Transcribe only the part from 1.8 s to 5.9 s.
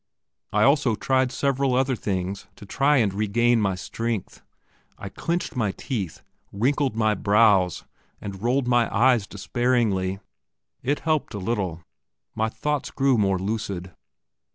things to try and regain my strength: I clenched my